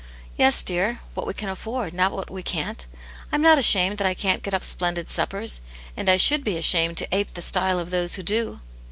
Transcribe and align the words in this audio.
"Yes, 0.35 0.63
dear, 0.63 0.99
what 1.13 1.27
we 1.27 1.33
can 1.35 1.47
afford, 1.49 1.93
not 1.93 2.11
what 2.11 2.31
we 2.31 2.41
Cfin't. 2.41 2.87
I 3.31 3.35
am 3.35 3.43
not 3.43 3.59
ashamed 3.59 3.99
that 3.99 4.07
I 4.07 4.15
can't 4.15 4.41
get 4.41 4.51
up 4.55 4.63
splendid 4.63 5.11
sup 5.11 5.29
pers; 5.29 5.61
and 5.95 6.09
I 6.09 6.17
should 6.17 6.43
be 6.43 6.57
ashamed 6.57 6.97
to 6.97 7.15
ape 7.15 7.35
the 7.35 7.41
style 7.43 7.77
of 7.77 7.91
those 7.91 8.15
who 8.15 8.23
do." 8.23 8.61